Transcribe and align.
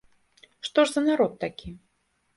Што 0.69 0.85
ж 0.87 0.95
за 0.95 1.05
народ 1.09 1.37
такі? 1.47 1.69